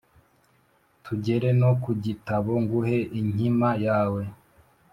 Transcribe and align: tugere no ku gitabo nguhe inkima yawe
tugere 1.05 1.49
no 1.61 1.71
ku 1.81 1.89
gitabo 2.03 2.51
nguhe 2.63 2.97
inkima 3.19 3.69
yawe 3.85 4.23